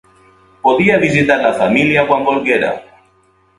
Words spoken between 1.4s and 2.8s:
la família quan volguera.